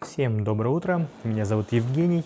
Всем 0.00 0.44
доброе 0.44 0.68
утро, 0.68 1.08
меня 1.24 1.44
зовут 1.44 1.72
Евгений. 1.72 2.24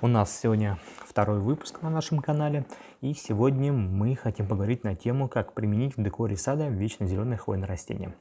У 0.00 0.06
нас 0.06 0.34
сегодня 0.40 0.78
второй 1.04 1.38
выпуск 1.38 1.82
на 1.82 1.90
нашем 1.90 2.20
канале. 2.20 2.64
И 3.02 3.12
сегодня 3.12 3.74
мы 3.74 4.16
хотим 4.16 4.46
поговорить 4.46 4.84
на 4.84 4.96
тему, 4.96 5.28
как 5.28 5.52
применить 5.52 5.98
в 5.98 6.02
декоре 6.02 6.38
сада 6.38 6.68
вечно 6.68 7.06
зеленые 7.06 7.36
хвойные 7.36 7.66
растения. 7.66 8.14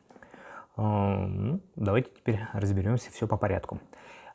А, 0.75 1.25
ну, 1.25 1.61
давайте 1.77 2.09
теперь 2.09 2.41
разберемся 2.51 3.09
все 3.09 3.25
по 3.25 3.37
порядку. 3.37 3.79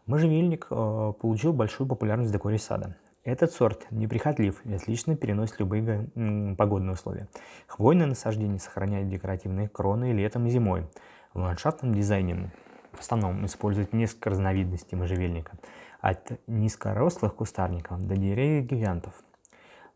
Можжевельник 0.07 0.67
а, 0.71 1.13
получил 1.13 1.53
большую 1.53 1.87
популярность 1.87 2.31
в 2.31 2.33
декоре 2.33 2.59
сада. 2.59 2.97
Этот 3.23 3.53
сорт 3.53 3.87
неприхотлив 3.91 4.65
и 4.65 4.73
отлично 4.73 5.15
переносит 5.15 5.61
любые 5.61 6.09
погодные 6.57 6.93
условия. 6.93 7.29
Хвойное 7.67 8.07
насаждение 8.07 8.59
сохраняет 8.59 9.11
декоративные 9.11 9.69
кроны 9.69 10.13
летом 10.13 10.47
и 10.47 10.51
зимой. 10.51 10.87
В 11.35 11.41
ландшафтном 11.41 11.93
дизайне 11.93 12.51
в 12.97 13.01
основном 13.01 13.45
используют 13.47 13.93
несколько 13.93 14.31
разновидностей 14.31 14.97
можжевельника, 14.97 15.53
от 16.01 16.41
низкорослых 16.47 17.35
кустарников 17.35 18.07
до 18.07 18.17
деревьев 18.17 18.67
гигантов. 18.67 19.15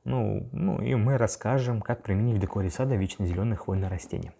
Ну, 0.04 0.48
ну 0.52 0.80
и 0.80 0.94
мы 0.94 1.18
расскажем, 1.18 1.82
как 1.82 2.02
применить 2.02 2.36
в 2.36 2.40
декоре 2.40 2.70
сада 2.70 2.94
вечно 2.94 3.26
зеленые 3.26 3.56
хвойные 3.56 3.88
растения. 3.88 4.32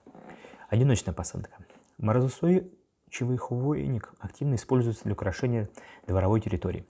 Одиночная 0.71 1.13
посадка. 1.13 1.59
Морозоустойчивый 1.99 3.37
хвойник 3.37 4.13
активно 4.19 4.55
используется 4.55 5.05
для 5.05 5.13
украшения 5.13 5.69
дворовой 6.07 6.41
территории. 6.41 6.87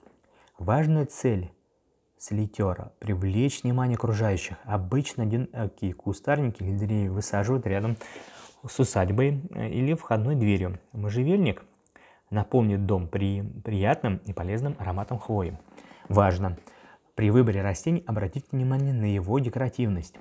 Важная 0.57 1.05
цель 1.05 1.51
слитера– 2.17 2.91
привлечь 2.99 3.63
внимание 3.63 3.95
окружающих. 3.95 4.57
Обычно 4.65 5.23
одинокие 5.23 5.93
кустарники 5.93 6.61
или 6.61 6.77
деревья 6.77 7.11
высаживают 7.11 7.65
рядом 7.65 7.97
с 8.67 8.79
усадьбой 8.79 9.41
э, 9.53 9.69
или 9.69 9.93
входной 9.93 10.35
дверью. 10.35 10.79
Можжевельник 10.91 11.63
наполнит 12.29 12.85
дом 12.85 13.07
при 13.07 13.41
приятным 13.41 14.17
и 14.25 14.33
полезным 14.33 14.75
ароматом 14.79 15.19
хвои. 15.19 15.57
Важно! 16.07 16.57
При 17.15 17.31
выборе 17.31 17.61
растений 17.61 18.03
обратить 18.07 18.51
внимание 18.51 18.93
на 18.93 19.05
его 19.05 19.39
декоративность. 19.39 20.15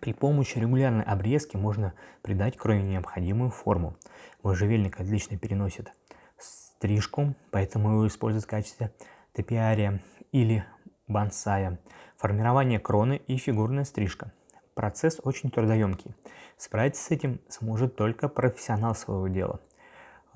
При 0.00 0.12
помощи 0.12 0.58
регулярной 0.58 1.04
обрезки 1.04 1.56
можно 1.56 1.94
придать 2.22 2.56
крови 2.56 2.82
необходимую 2.82 3.50
форму. 3.50 3.96
Можжевельник 4.42 5.00
отлично 5.00 5.38
переносит 5.38 5.90
стрижку, 6.38 7.34
поэтому 7.50 7.92
его 7.92 8.06
используют 8.06 8.44
в 8.44 8.48
качестве 8.48 8.92
топиария 9.32 10.02
или 10.32 10.64
бонсая, 11.06 11.80
формирование 12.16 12.78
кроны 12.78 13.20
и 13.26 13.38
фигурная 13.38 13.84
стрижка. 13.84 14.32
Процесс 14.78 15.18
очень 15.24 15.50
трудоемкий. 15.50 16.14
Справиться 16.56 17.02
с 17.02 17.10
этим 17.10 17.40
сможет 17.48 17.96
только 17.96 18.28
профессионал 18.28 18.94
своего 18.94 19.26
дела. 19.26 19.58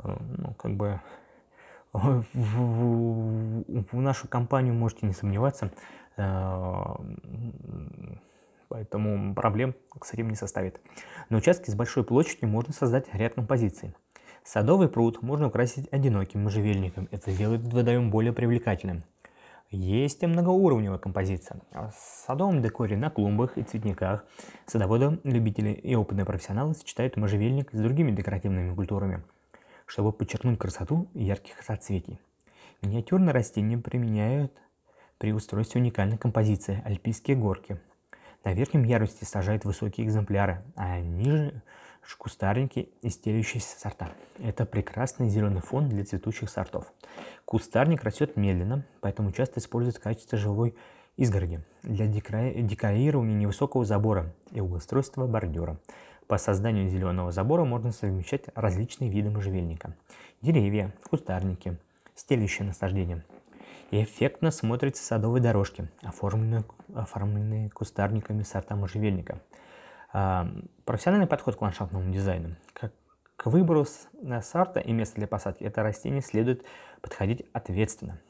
Э, 0.02 0.16
ну, 0.36 0.54
как 0.54 0.74
бы 0.74 1.00
в, 1.92 2.24
в, 2.34 3.64
в 3.92 4.00
нашу 4.00 4.26
компанию 4.26 4.74
можете 4.74 5.06
не 5.06 5.12
сомневаться, 5.12 5.70
э, 6.16 6.86
поэтому 8.66 9.32
проблем 9.32 9.76
с 10.02 10.12
этим 10.12 10.28
не 10.28 10.34
составит. 10.34 10.80
На 11.28 11.36
участке 11.36 11.70
с 11.70 11.76
большой 11.76 12.02
площадью 12.02 12.48
можно 12.48 12.74
создать 12.74 13.14
ряд 13.14 13.34
композиций. 13.34 13.94
Садовый 14.42 14.88
пруд 14.88 15.22
можно 15.22 15.46
украсить 15.46 15.86
одиноким 15.92 16.42
можжевельником, 16.42 17.06
это 17.12 17.30
делает 17.30 17.60
водоем 17.72 18.10
более 18.10 18.32
привлекательным. 18.32 19.04
Есть 19.74 20.22
и 20.22 20.26
многоуровневая 20.26 20.98
композиция. 20.98 21.62
В 21.72 21.94
садовом 22.26 22.60
декоре 22.60 22.94
на 22.94 23.08
клумбах 23.08 23.56
и 23.56 23.62
цветниках 23.62 24.26
садоводы, 24.66 25.18
любители 25.24 25.70
и 25.70 25.94
опытные 25.94 26.26
профессионалы 26.26 26.74
сочетают 26.74 27.16
можжевельник 27.16 27.72
с 27.72 27.78
другими 27.78 28.10
декоративными 28.10 28.74
культурами, 28.74 29.24
чтобы 29.86 30.12
подчеркнуть 30.12 30.58
красоту 30.58 31.08
ярких 31.14 31.62
соцветий. 31.62 32.20
Миниатюрные 32.82 33.32
растения 33.32 33.78
применяют 33.78 34.52
при 35.16 35.32
устройстве 35.32 35.80
уникальной 35.80 36.18
композиции 36.18 36.82
«Альпийские 36.84 37.38
горки». 37.38 37.80
На 38.44 38.52
верхнем 38.52 38.84
ярусе 38.84 39.24
сажают 39.24 39.64
высокие 39.64 40.06
экземпляры, 40.06 40.62
а 40.76 41.00
ниже 41.00 41.62
кустарники 42.18 42.88
и 43.00 43.08
стелющиеся 43.08 43.78
сорта. 43.78 44.10
Это 44.38 44.64
прекрасный 44.64 45.28
зеленый 45.28 45.60
фон 45.60 45.88
для 45.88 46.04
цветущих 46.04 46.50
сортов. 46.50 46.86
Кустарник 47.44 48.02
растет 48.02 48.36
медленно, 48.36 48.84
поэтому 49.00 49.32
часто 49.32 49.60
используют 49.60 49.96
в 49.96 50.00
качестве 50.00 50.38
живой 50.38 50.74
изгороди 51.16 51.60
для 51.82 52.06
декорирования 52.06 53.36
невысокого 53.36 53.84
забора 53.84 54.32
и 54.52 54.60
устройства 54.60 55.26
бордюра. 55.26 55.78
По 56.26 56.38
созданию 56.38 56.88
зеленого 56.88 57.32
забора 57.32 57.64
можно 57.64 57.92
совмещать 57.92 58.44
различные 58.54 59.10
виды 59.10 59.30
можжевельника. 59.30 59.94
Деревья, 60.40 60.94
кустарники, 61.10 61.76
стелющие 62.14 62.66
насаждения. 62.66 63.24
И 63.90 64.02
эффектно 64.02 64.50
смотрятся 64.50 65.04
садовые 65.04 65.42
дорожки, 65.42 65.88
оформленные, 66.02 66.64
оформленные 66.94 67.68
кустарниками 67.70 68.42
сорта 68.42 68.76
можжевельника– 68.76 69.40
Профессиональный 70.12 71.26
подход 71.26 71.56
к 71.56 71.62
ландшафтному 71.62 72.12
дизайну. 72.12 72.50
Как 72.74 72.92
к 73.36 73.46
выбору 73.46 73.86
сорта 74.42 74.80
и 74.80 74.92
места 74.92 75.16
для 75.16 75.26
посадки 75.26 75.64
это 75.64 75.82
растение 75.82 76.20
следует 76.20 76.64
подходить 77.00 77.44
ответственно. 77.52 78.20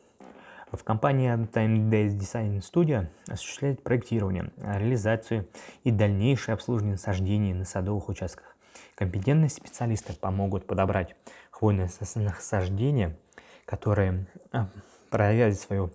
В 0.70 0.84
компании 0.84 1.30
Time 1.34 1.90
Days 1.90 2.16
Design 2.16 2.60
Studio 2.60 3.06
осуществляет 3.28 3.82
проектирование, 3.82 4.50
реализацию 4.56 5.46
и 5.84 5.90
дальнейшее 5.90 6.54
обслуживание 6.54 6.92
насаждений 6.92 7.52
на 7.52 7.66
садовых 7.66 8.08
участках. 8.08 8.56
Компетентные 8.94 9.50
специалисты 9.50 10.14
помогут 10.14 10.66
подобрать 10.66 11.14
хвойные 11.50 11.90
насаждения, 12.14 13.18
которые 13.66 14.26
а, 14.50 14.68
проявят 15.10 15.60
свою 15.60 15.92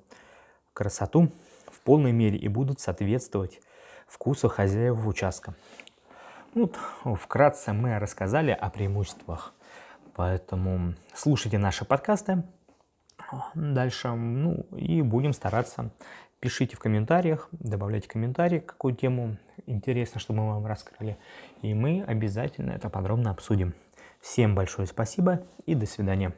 красоту 0.74 1.31
в 1.72 1.80
полной 1.81 2.12
мере 2.12 2.38
и 2.38 2.48
будут 2.48 2.80
соответствовать 2.80 3.62
вкусу 4.07 4.50
хозяев 4.50 5.06
участка. 5.06 5.53
Ну, 6.53 6.72
вкратце 7.16 7.73
мы 7.73 8.00
рассказали 8.00 8.51
о 8.51 8.69
преимуществах, 8.69 9.53
поэтому 10.16 10.95
слушайте 11.13 11.57
наши 11.57 11.85
подкасты 11.85 12.44
дальше, 13.53 14.09
ну 14.09 14.66
и 14.75 15.01
будем 15.01 15.34
стараться. 15.34 15.91
Пишите 16.40 16.75
в 16.75 16.79
комментариях, 16.79 17.50
добавляйте 17.51 18.07
комментарии, 18.07 18.59
какую 18.59 18.95
тему 18.95 19.38
интересно, 19.66 20.19
чтобы 20.19 20.41
мы 20.41 20.53
вам 20.53 20.68
раскрыли, 20.68 21.18
и 21.63 21.74
мы 21.74 22.03
обязательно 22.07 22.72
это 22.72 22.89
подробно 22.89 23.31
обсудим. 23.31 23.74
Всем 24.22 24.53
большое 24.53 24.88
спасибо 24.88 25.41
и 25.66 25.74
до 25.74 25.85
свидания. 25.85 26.34